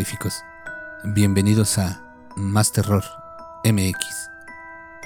[0.00, 0.44] Terroríficos.
[1.04, 2.00] Bienvenidos a
[2.34, 3.04] Más Terror
[3.64, 4.30] MX.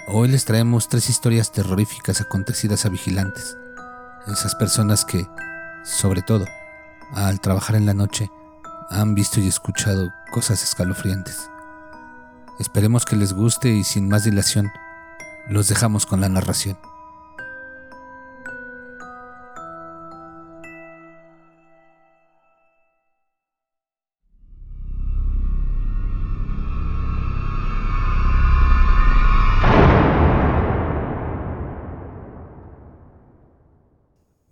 [0.06, 3.56] Hoy les traemos tres historias terroríficas acontecidas a vigilantes.
[4.28, 5.26] Esas personas que,
[5.82, 6.44] sobre todo,
[7.12, 8.30] al trabajar en la noche,
[8.88, 11.50] han visto y escuchado cosas escalofriantes.
[12.60, 14.70] Esperemos que les guste y sin más dilación,
[15.48, 16.78] los dejamos con la narración.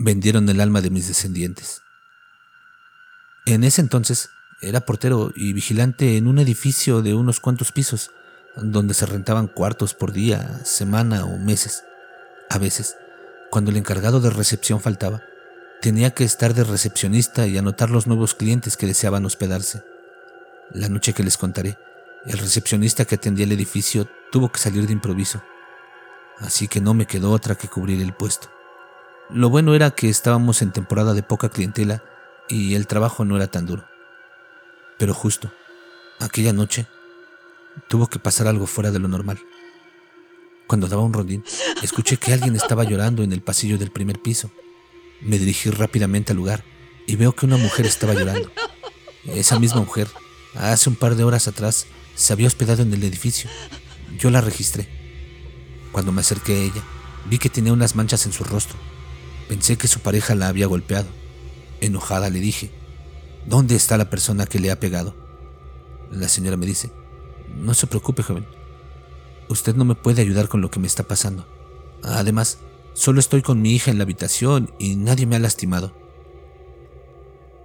[0.02, 1.82] Vendieron el alma de mis descendientes.
[3.46, 4.30] En ese entonces
[4.60, 8.10] era portero y vigilante en un edificio de unos cuantos pisos,
[8.56, 11.84] donde se rentaban cuartos por día, semana o meses.
[12.50, 12.96] A veces,
[13.50, 15.22] cuando el encargado de recepción faltaba,
[15.80, 19.82] tenía que estar de recepcionista y anotar los nuevos clientes que deseaban hospedarse.
[20.70, 21.78] La noche que les contaré,
[22.24, 25.42] el recepcionista que atendía el edificio tuvo que salir de improviso,
[26.38, 28.48] así que no me quedó otra que cubrir el puesto.
[29.34, 32.04] Lo bueno era que estábamos en temporada de poca clientela
[32.50, 33.86] y el trabajo no era tan duro.
[34.98, 35.50] Pero justo,
[36.20, 36.86] aquella noche,
[37.88, 39.38] tuvo que pasar algo fuera de lo normal.
[40.66, 41.42] Cuando daba un rondín,
[41.82, 44.50] escuché que alguien estaba llorando en el pasillo del primer piso.
[45.22, 46.62] Me dirigí rápidamente al lugar
[47.06, 48.52] y veo que una mujer estaba llorando.
[49.24, 50.08] Esa misma mujer,
[50.56, 53.48] hace un par de horas atrás, se había hospedado en el edificio.
[54.18, 54.88] Yo la registré.
[55.90, 56.82] Cuando me acerqué a ella,
[57.30, 58.76] vi que tenía unas manchas en su rostro
[59.52, 61.08] Pensé que su pareja la había golpeado.
[61.82, 62.70] Enojada le dije,
[63.44, 65.14] ¿dónde está la persona que le ha pegado?
[66.10, 66.90] La señora me dice,
[67.54, 68.46] no se preocupe, joven.
[69.50, 71.46] Usted no me puede ayudar con lo que me está pasando.
[72.02, 72.60] Además,
[72.94, 75.92] solo estoy con mi hija en la habitación y nadie me ha lastimado.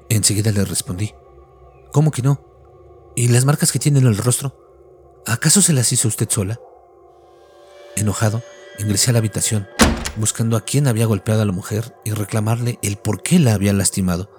[0.09, 1.13] Enseguida le respondí,
[1.93, 2.43] ¿cómo que no?
[3.15, 5.23] ¿Y las marcas que tiene en el rostro?
[5.25, 6.59] ¿Acaso se las hizo usted sola?
[7.95, 8.43] Enojado,
[8.77, 9.69] ingresé a la habitación
[10.17, 13.73] buscando a quién había golpeado a la mujer y reclamarle el por qué la había
[13.73, 14.29] lastimado.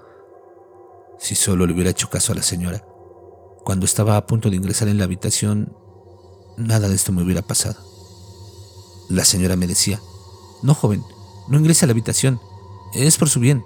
[1.19, 2.85] Si solo le hubiera hecho caso a la señora,
[3.65, 5.75] cuando estaba a punto de ingresar en la habitación,
[6.57, 7.77] nada de esto me hubiera pasado.
[9.09, 10.01] La señora me decía,
[10.63, 11.05] no joven,
[11.49, 12.41] no ingrese a la habitación,
[12.95, 13.65] es por su bien,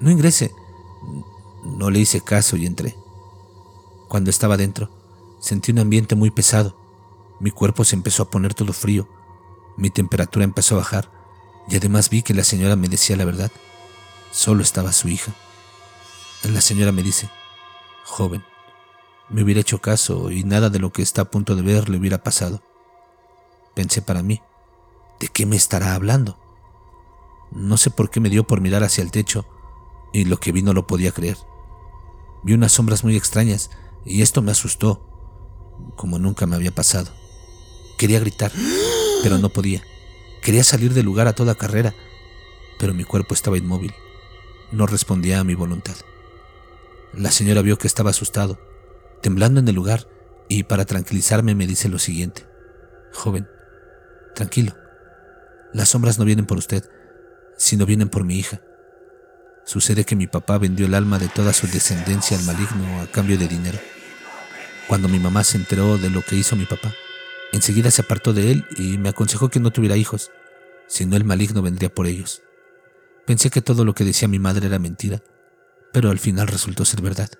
[0.00, 0.52] no ingrese.
[1.64, 2.96] No le hice caso y entré.
[4.08, 4.90] Cuando estaba dentro,
[5.40, 6.76] sentí un ambiente muy pesado.
[7.40, 9.08] Mi cuerpo se empezó a poner todo frío.
[9.76, 11.15] Mi temperatura empezó a bajar
[11.68, 13.50] y además vi que la señora me decía la verdad.
[14.30, 15.32] Solo estaba su hija.
[16.44, 17.28] La señora me dice,
[18.04, 18.44] joven,
[19.28, 21.98] me hubiera hecho caso y nada de lo que está a punto de ver le
[21.98, 22.62] hubiera pasado.
[23.74, 24.40] Pensé para mí,
[25.18, 26.38] ¿de qué me estará hablando?
[27.50, 29.46] No sé por qué me dio por mirar hacia el techo
[30.12, 31.38] y lo que vi no lo podía creer.
[32.42, 33.70] Vi unas sombras muy extrañas
[34.04, 35.04] y esto me asustó,
[35.96, 37.10] como nunca me había pasado.
[37.98, 38.52] Quería gritar,
[39.22, 39.82] pero no podía.
[40.46, 41.92] Quería salir del lugar a toda carrera,
[42.78, 43.92] pero mi cuerpo estaba inmóvil.
[44.70, 45.96] No respondía a mi voluntad.
[47.12, 48.56] La señora vio que estaba asustado,
[49.22, 50.06] temblando en el lugar,
[50.46, 52.46] y para tranquilizarme me dice lo siguiente.
[53.12, 53.48] Joven,
[54.36, 54.76] tranquilo.
[55.72, 56.88] Las sombras no vienen por usted,
[57.58, 58.60] sino vienen por mi hija.
[59.64, 63.36] Sucede que mi papá vendió el alma de toda su descendencia al maligno a cambio
[63.36, 63.80] de dinero.
[64.86, 66.94] Cuando mi mamá se enteró de lo que hizo mi papá,
[67.52, 70.30] Enseguida se apartó de él y me aconsejó que no tuviera hijos,
[70.86, 72.42] si no el maligno vendría por ellos.
[73.26, 75.22] Pensé que todo lo que decía mi madre era mentira,
[75.92, 77.30] pero al final resultó ser verdad.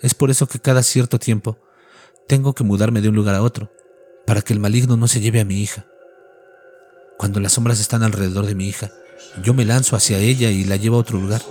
[0.00, 1.58] Es por eso que cada cierto tiempo
[2.26, 3.72] tengo que mudarme de un lugar a otro,
[4.26, 5.86] para que el maligno no se lleve a mi hija.
[7.18, 8.90] Cuando las sombras están alrededor de mi hija,
[9.42, 11.42] yo me lanzo hacia ella y la llevo a otro lugar.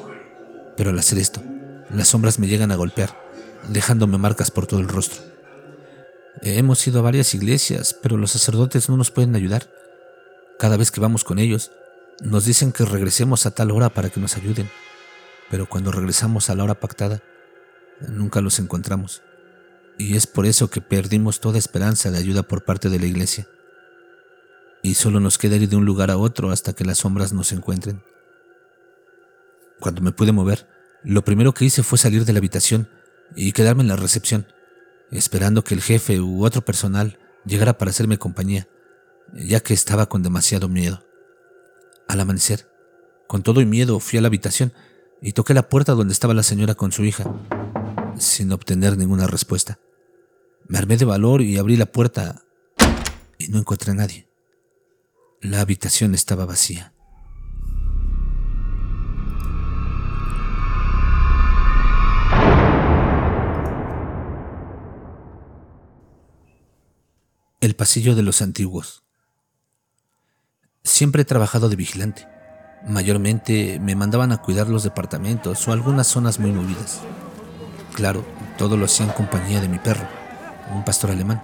[0.76, 1.42] Pero al hacer esto,
[1.90, 3.18] las sombras me llegan a golpear,
[3.69, 5.22] dejándome marcas por todo el rostro.
[6.42, 9.69] Hemos ido a varias iglesias, pero los sacerdotes no nos pueden ayudar.
[10.60, 11.72] Cada vez que vamos con ellos,
[12.22, 14.70] nos dicen que regresemos a tal hora para que nos ayuden,
[15.50, 17.22] pero cuando regresamos a la hora pactada,
[18.08, 19.22] nunca los encontramos.
[19.98, 23.48] Y es por eso que perdimos toda esperanza de ayuda por parte de la iglesia.
[24.82, 27.52] Y solo nos queda ir de un lugar a otro hasta que las sombras nos
[27.52, 28.04] encuentren.
[29.80, 30.68] Cuando me pude mover,
[31.04, 32.90] lo primero que hice fue salir de la habitación
[33.36, 34.48] y quedarme en la recepción
[35.18, 38.68] esperando que el jefe u otro personal llegara para hacerme compañía,
[39.33, 41.03] ya que estaba con demasiado miedo.
[42.07, 42.69] Al amanecer,
[43.27, 44.74] con todo y miedo, fui a la habitación
[45.21, 47.24] y toqué la puerta donde estaba la señora con su hija,
[48.18, 49.80] sin obtener ninguna respuesta.
[50.68, 52.44] Me armé de valor y abrí la puerta
[53.38, 54.27] y no encontré a nadie.
[55.41, 56.94] La habitación estaba vacía.
[67.59, 69.03] El pasillo de los antiguos.
[70.85, 72.27] Siempre he trabajado de vigilante.
[72.85, 77.00] Mayormente me mandaban a cuidar los departamentos o algunas zonas muy movidas.
[77.94, 78.25] Claro,
[78.57, 80.06] todo lo hacía en compañía de mi perro,
[80.75, 81.41] un pastor alemán.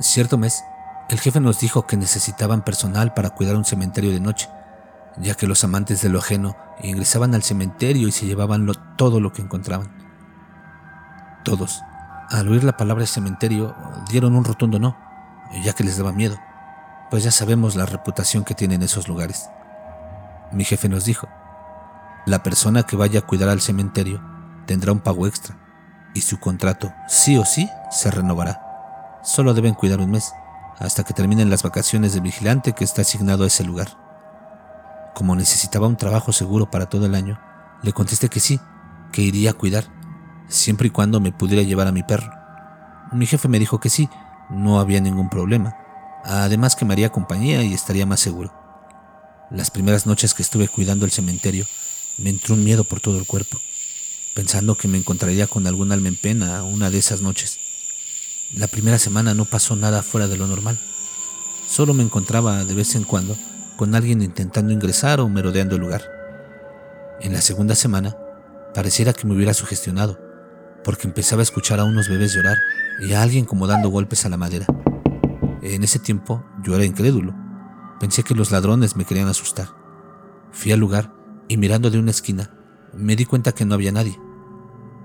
[0.00, 0.64] Cierto mes,
[1.08, 4.48] el jefe nos dijo que necesitaban personal para cuidar un cementerio de noche,
[5.16, 8.66] ya que los amantes de lo ajeno ingresaban al cementerio y se llevaban
[8.96, 9.88] todo lo que encontraban.
[11.44, 11.80] Todos,
[12.28, 13.76] al oír la palabra cementerio,
[14.10, 14.96] dieron un rotundo no,
[15.62, 16.38] ya que les daba miedo,
[17.10, 19.50] pues ya sabemos la reputación que tienen esos lugares.
[20.52, 21.28] Mi jefe nos dijo,
[22.26, 24.22] la persona que vaya a cuidar al cementerio
[24.66, 25.56] tendrá un pago extra
[26.14, 29.20] y su contrato sí o sí se renovará.
[29.22, 30.32] Solo deben cuidar un mes,
[30.78, 33.88] hasta que terminen las vacaciones de vigilante que está asignado a ese lugar.
[35.14, 37.38] Como necesitaba un trabajo seguro para todo el año,
[37.82, 38.60] le contesté que sí,
[39.12, 39.84] que iría a cuidar
[40.48, 42.32] siempre y cuando me pudiera llevar a mi perro.
[43.12, 44.08] Mi jefe me dijo que sí,
[44.48, 45.76] no había ningún problema,
[46.24, 48.52] además que me haría compañía y estaría más seguro.
[49.50, 51.66] Las primeras noches que estuve cuidando el cementerio,
[52.18, 53.58] me entró un miedo por todo el cuerpo,
[54.34, 57.58] pensando que me encontraría con algún alma en pena una de esas noches.
[58.54, 60.78] La primera semana no pasó nada fuera de lo normal.
[61.68, 63.36] Solo me encontraba de vez en cuando
[63.76, 66.02] con alguien intentando ingresar o merodeando el lugar.
[67.20, 68.16] En la segunda semana,
[68.74, 70.18] pareciera que me hubiera sugestionado
[70.84, 72.58] porque empezaba a escuchar a unos bebés llorar
[73.00, 74.66] y a alguien como dando golpes a la madera.
[75.62, 77.34] En ese tiempo yo era incrédulo.
[77.98, 79.68] Pensé que los ladrones me querían asustar.
[80.52, 81.12] Fui al lugar
[81.48, 82.50] y mirando de una esquina
[82.92, 84.18] me di cuenta que no había nadie.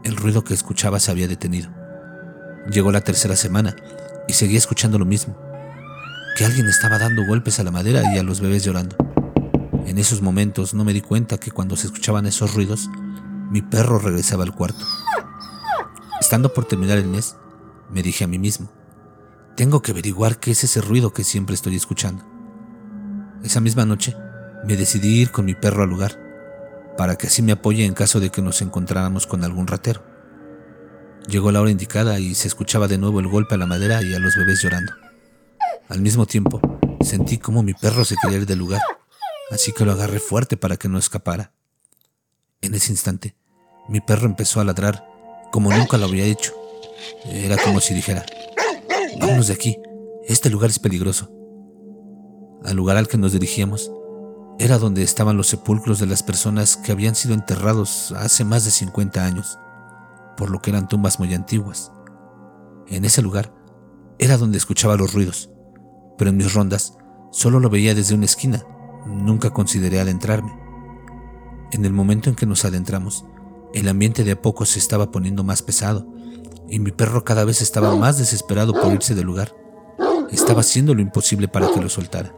[0.03, 1.69] El ruido que escuchaba se había detenido.
[2.69, 3.75] Llegó la tercera semana
[4.27, 5.37] y seguía escuchando lo mismo.
[6.37, 8.95] Que alguien estaba dando golpes a la madera y a los bebés llorando.
[9.85, 12.89] En esos momentos no me di cuenta que cuando se escuchaban esos ruidos,
[13.51, 14.83] mi perro regresaba al cuarto.
[16.19, 17.35] Estando por terminar el mes,
[17.91, 18.71] me dije a mí mismo,
[19.55, 22.23] tengo que averiguar qué es ese ruido que siempre estoy escuchando.
[23.43, 24.15] Esa misma noche,
[24.65, 26.19] me decidí ir con mi perro al lugar,
[26.97, 30.03] para que así me apoye en caso de que nos encontráramos con algún ratero.
[31.27, 34.13] Llegó la hora indicada y se escuchaba de nuevo el golpe a la madera y
[34.13, 34.93] a los bebés llorando.
[35.87, 36.59] Al mismo tiempo,
[37.01, 38.81] sentí como mi perro se quería ir del lugar,
[39.51, 41.51] así que lo agarré fuerte para que no escapara.
[42.61, 43.35] En ese instante,
[43.87, 45.05] mi perro empezó a ladrar
[45.51, 46.53] como nunca lo había hecho.
[47.25, 48.25] Era como si dijera,
[49.19, 49.77] vámonos de aquí,
[50.27, 51.29] este lugar es peligroso.
[52.63, 53.91] Al lugar al que nos dirigíamos
[54.57, 58.71] era donde estaban los sepulcros de las personas que habían sido enterrados hace más de
[58.71, 59.59] 50 años,
[60.37, 61.91] por lo que eran tumbas muy antiguas.
[62.87, 63.53] En ese lugar
[64.17, 65.49] era donde escuchaba los ruidos,
[66.17, 66.97] pero en mis rondas
[67.31, 68.63] solo lo veía desde una esquina,
[69.05, 70.57] nunca consideré adentrarme.
[71.71, 73.25] En el momento en que nos adentramos,
[73.73, 76.07] el ambiente de a poco se estaba poniendo más pesado
[76.69, 79.53] y mi perro cada vez estaba más desesperado por irse del lugar.
[80.31, 82.35] Estaba haciendo lo imposible para que lo soltara.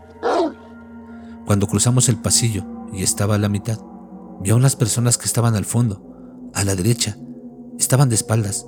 [1.45, 3.79] Cuando cruzamos el pasillo y estaba a la mitad,
[4.41, 7.17] vi a unas personas que estaban al fondo, a la derecha,
[7.79, 8.67] estaban de espaldas.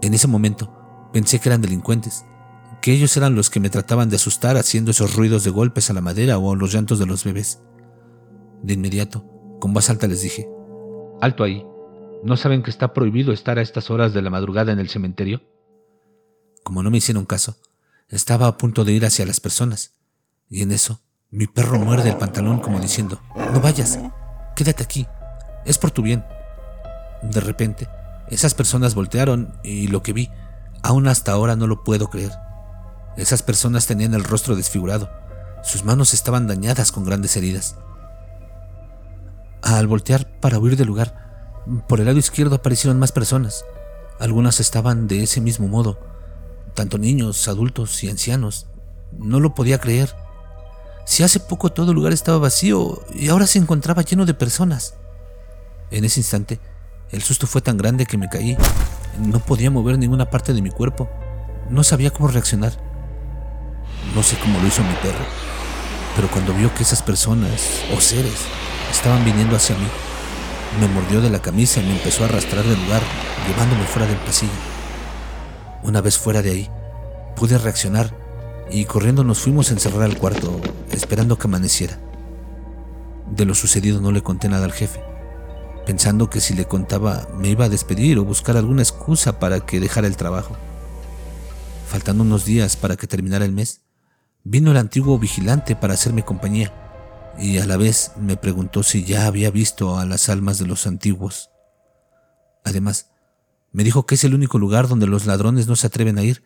[0.00, 2.24] En ese momento pensé que eran delincuentes,
[2.80, 5.92] que ellos eran los que me trataban de asustar haciendo esos ruidos de golpes a
[5.92, 7.60] la madera o los llantos de los bebés.
[8.62, 9.24] De inmediato,
[9.60, 10.48] con voz alta les dije,
[11.20, 11.64] Alto ahí.
[12.22, 15.42] ¿No saben que está prohibido estar a estas horas de la madrugada en el cementerio?
[16.62, 17.56] Como no me hicieron caso,
[18.08, 19.96] estaba a punto de ir hacia las personas,
[20.48, 21.00] y en eso
[21.30, 23.20] mi perro muerde el pantalón como diciendo,
[23.52, 23.98] no vayas,
[24.54, 25.06] quédate aquí,
[25.64, 26.24] es por tu bien.
[27.22, 27.88] De repente,
[28.28, 30.30] esas personas voltearon y lo que vi,
[30.84, 32.32] aún hasta ahora no lo puedo creer.
[33.16, 35.10] Esas personas tenían el rostro desfigurado,
[35.64, 37.78] sus manos estaban dañadas con grandes heridas.
[39.62, 41.31] Al voltear para huir del lugar,
[41.88, 43.64] por el lado izquierdo aparecieron más personas.
[44.18, 45.98] Algunas estaban de ese mismo modo,
[46.74, 48.66] tanto niños, adultos y ancianos.
[49.18, 50.14] No lo podía creer.
[51.04, 54.94] Si hace poco todo el lugar estaba vacío y ahora se encontraba lleno de personas.
[55.90, 56.60] En ese instante,
[57.10, 58.56] el susto fue tan grande que me caí.
[59.18, 61.10] No podía mover ninguna parte de mi cuerpo.
[61.68, 62.72] No sabía cómo reaccionar.
[64.14, 65.24] No sé cómo lo hizo mi perro,
[66.14, 68.40] pero cuando vio que esas personas o seres
[68.90, 69.86] estaban viniendo hacia mí,
[70.80, 73.02] me mordió de la camisa y me empezó a arrastrar del lugar,
[73.46, 74.52] llevándome fuera del pasillo.
[75.82, 76.70] Una vez fuera de ahí,
[77.36, 78.14] pude reaccionar
[78.70, 80.60] y corriendo nos fuimos a encerrar al cuarto,
[80.90, 81.98] esperando que amaneciera.
[83.30, 85.02] De lo sucedido no le conté nada al jefe,
[85.84, 89.80] pensando que si le contaba me iba a despedir o buscar alguna excusa para que
[89.80, 90.56] dejara el trabajo.
[91.86, 93.82] Faltando unos días para que terminara el mes,
[94.44, 96.72] vino el antiguo vigilante para hacerme compañía
[97.38, 100.86] y a la vez me preguntó si ya había visto a las almas de los
[100.86, 101.50] antiguos.
[102.64, 103.10] Además,
[103.72, 106.42] me dijo que es el único lugar donde los ladrones no se atreven a ir,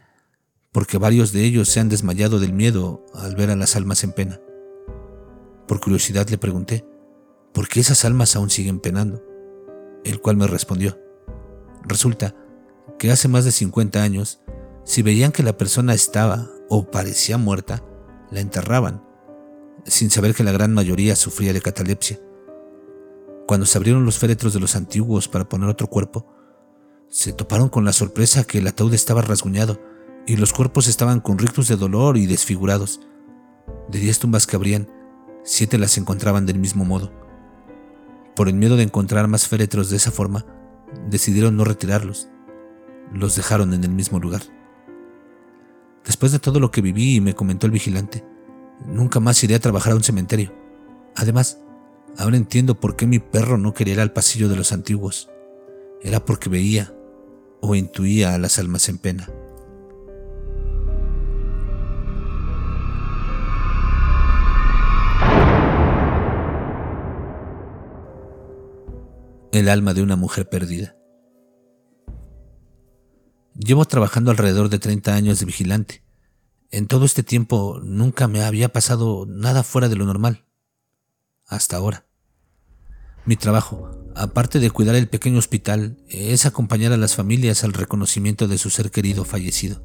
[0.72, 4.12] porque varios de ellos se han desmayado del miedo al ver a las almas en
[4.12, 4.40] pena.
[5.66, 6.86] Por curiosidad le pregunté,
[7.52, 9.22] ¿por qué esas almas aún siguen penando?
[10.04, 10.98] El cual me respondió,
[11.82, 12.34] resulta
[12.98, 14.40] que hace más de 50 años,
[14.84, 17.82] si veían que la persona estaba o parecía muerta,
[18.30, 19.02] la enterraban,
[19.86, 22.20] sin saber que la gran mayoría sufría de catalepsia.
[23.46, 26.26] Cuando se abrieron los féretros de los antiguos para poner otro cuerpo,
[27.08, 29.80] se toparon con la sorpresa que el ataúd estaba rasguñado
[30.26, 33.00] y los cuerpos estaban con rictus de dolor y desfigurados.
[33.88, 34.90] De diez tumbas que abrían,
[35.44, 37.12] siete las encontraban del mismo modo.
[38.34, 40.44] Por el miedo de encontrar más féretros de esa forma,
[41.08, 42.28] decidieron no retirarlos.
[43.12, 44.42] Los dejaron en el mismo lugar.
[46.04, 48.24] Después de todo lo que viví, me comentó el vigilante,
[48.84, 50.52] nunca más iré a trabajar a un cementerio.
[51.14, 51.58] Además,
[52.18, 55.30] ahora entiendo por qué mi perro no quería ir al pasillo de los antiguos.
[56.02, 56.92] Era porque veía
[57.60, 59.28] o intuía a las almas en pena.
[69.58, 70.96] el alma de una mujer perdida.
[73.54, 76.05] Llevo trabajando alrededor de 30 años de vigilante.
[76.76, 80.44] En todo este tiempo nunca me había pasado nada fuera de lo normal.
[81.46, 82.04] Hasta ahora.
[83.24, 88.46] Mi trabajo, aparte de cuidar el pequeño hospital, es acompañar a las familias al reconocimiento
[88.46, 89.82] de su ser querido fallecido.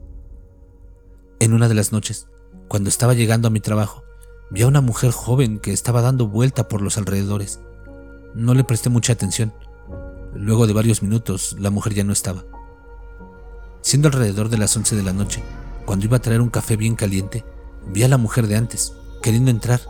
[1.40, 2.28] En una de las noches,
[2.68, 4.04] cuando estaba llegando a mi trabajo,
[4.50, 7.62] vi a una mujer joven que estaba dando vuelta por los alrededores.
[8.36, 9.54] No le presté mucha atención.
[10.36, 12.44] Luego de varios minutos, la mujer ya no estaba.
[13.80, 15.42] Siendo alrededor de las 11 de la noche,
[15.86, 17.46] cuando iba a traer un café bien caliente,
[17.88, 19.82] vi a la mujer de antes, queriendo entrar.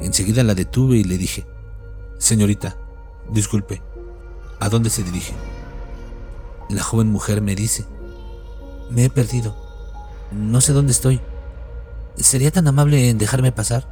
[0.00, 1.46] Enseguida la detuve y le dije,
[2.18, 2.76] Señorita,
[3.30, 3.82] disculpe,
[4.60, 5.34] ¿a dónde se dirige?
[6.70, 7.84] La joven mujer me dice,
[8.90, 9.56] me he perdido,
[10.30, 11.20] no sé dónde estoy.
[12.16, 13.88] ¿Sería tan amable en dejarme pasar?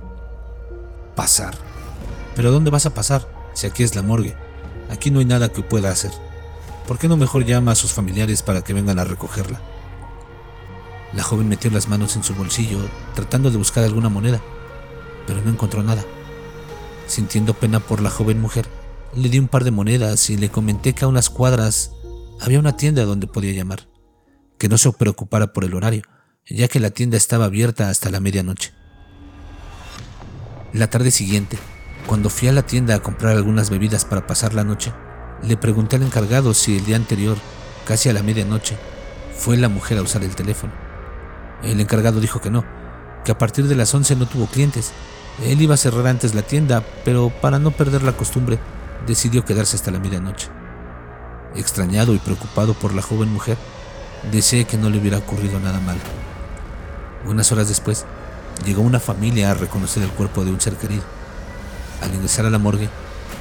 [1.17, 1.55] Pasar.
[2.37, 3.27] ¿Pero dónde vas a pasar?
[3.55, 4.37] Si aquí es la morgue.
[4.91, 6.13] Aquí no hay nada que pueda hacer.
[6.87, 9.61] ¿Por qué no mejor llama a sus familiares para que vengan a recogerla?
[11.13, 12.79] La joven metió las manos en su bolsillo
[13.15, 14.41] tratando de buscar alguna moneda,
[15.27, 16.05] pero no encontró nada.
[17.07, 18.67] Sintiendo pena por la joven mujer,
[19.15, 21.93] le di un par de monedas y le comenté que a unas cuadras
[22.41, 23.89] había una tienda donde podía llamar,
[24.59, 26.03] que no se preocupara por el horario,
[26.47, 28.73] ya que la tienda estaba abierta hasta la medianoche.
[30.73, 31.59] La tarde siguiente,
[32.07, 34.93] cuando fui a la tienda a comprar algunas bebidas para pasar la noche,
[35.43, 37.37] le pregunté al encargado si el día anterior,
[37.85, 38.77] casi a la medianoche,
[39.37, 40.90] fue la mujer a usar el teléfono.
[41.63, 42.65] El encargado dijo que no,
[43.25, 44.93] que a partir de las 11 no tuvo clientes.
[45.45, 48.59] Él iba a cerrar antes la tienda, pero para no perder la costumbre,
[49.07, 50.49] decidió quedarse hasta la medianoche.
[51.55, 53.57] Extrañado y preocupado por la joven mujer,
[54.31, 56.01] deseé que no le hubiera ocurrido nada malo.
[57.27, 58.07] Unas horas después,
[58.65, 61.05] llegó una familia a reconocer el cuerpo de un ser querido
[62.03, 62.89] al ingresar a la morgue,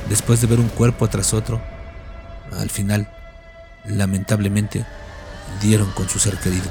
[0.10, 1.62] después de ver un cuerpo tras otro,
[2.58, 3.10] al final,
[3.86, 4.86] lamentablemente,
[5.62, 6.70] dieron con su ser querido.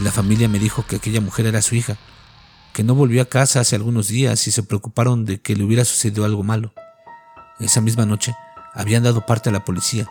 [0.00, 1.96] La familia me dijo que aquella mujer era su hija,
[2.72, 5.84] que no volvió a casa hace algunos días y se preocuparon de que le hubiera
[5.84, 6.72] sucedido algo malo.
[7.58, 8.36] Esa misma noche
[8.74, 10.06] habían dado parte a la policía.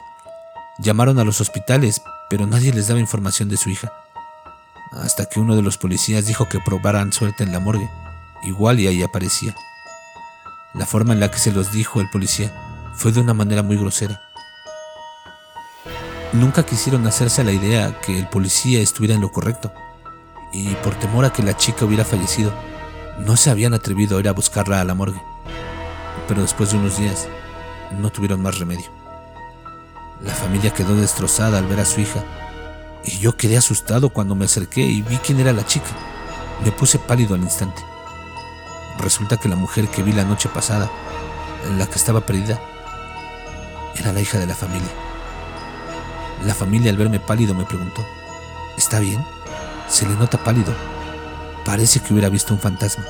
[0.80, 3.94] Llamaron a los hospitales, pero nadie les daba información de su hija.
[4.92, 7.90] Hasta que uno de los policías dijo que probaran suerte en la morgue.
[8.44, 9.56] Igual y ahí aparecía.
[10.74, 12.52] La forma en la que se los dijo el policía
[12.94, 14.22] fue de una manera muy grosera.
[16.34, 19.72] Nunca quisieron hacerse la idea que el policía estuviera en lo correcto,
[20.52, 22.52] y por temor a que la chica hubiera fallecido,
[23.20, 25.22] no se habían atrevido a ir a buscarla a la morgue.
[26.28, 27.28] Pero después de unos días,
[27.98, 28.92] no tuvieron más remedio.
[30.22, 32.24] La familia quedó destrozada al ver a su hija,
[33.06, 35.88] y yo quedé asustado cuando me acerqué y vi quién era la chica.
[36.66, 37.82] Me puse pálido al instante.
[39.00, 40.92] Resulta que la mujer que vi la noche pasada,
[41.78, 42.60] la que estaba perdida,
[43.96, 45.07] era la hija de la familia.
[46.46, 48.06] La familia al verme pálido me preguntó,
[48.78, 49.24] ¿está bien?
[49.90, 50.74] Se le nota pálido.
[51.66, 53.06] Parece que hubiera visto un fantasma.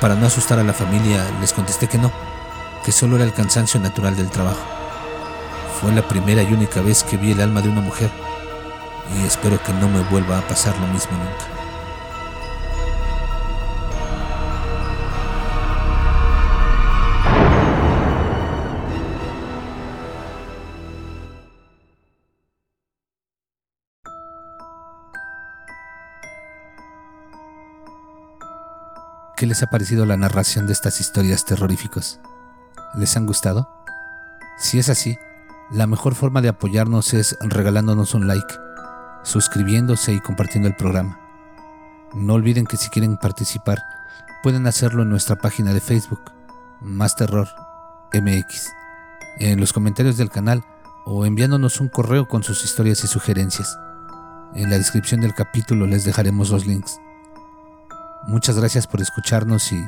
[0.00, 2.10] Para no asustar a la familia, les contesté que no,
[2.84, 4.66] que solo era el cansancio natural del trabajo.
[5.80, 8.10] Fue la primera y única vez que vi el alma de una mujer
[9.16, 11.61] y espero que no me vuelva a pasar lo mismo nunca.
[29.42, 32.20] ¿Qué les ha parecido la narración de estas historias terroríficas?
[32.94, 33.68] ¿Les han gustado?
[34.56, 35.18] Si es así,
[35.72, 38.54] la mejor forma de apoyarnos es regalándonos un like
[39.24, 41.18] suscribiéndose y compartiendo el programa.
[42.14, 43.82] No olviden que si quieren participar,
[44.44, 46.22] pueden hacerlo en nuestra página de Facebook,
[46.80, 47.48] Más Terror
[48.14, 48.68] MX,
[49.40, 50.64] en los comentarios del canal
[51.04, 53.76] o enviándonos un correo con sus historias y sugerencias.
[54.54, 57.00] En la descripción del capítulo les dejaremos los links.
[58.26, 59.84] Muchas gracias por escucharnos y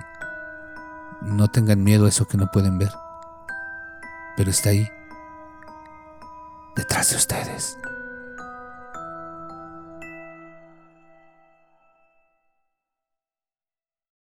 [1.23, 2.93] no tengan miedo a eso que no pueden ver,
[4.37, 4.88] pero está ahí,
[6.75, 7.79] detrás de ustedes.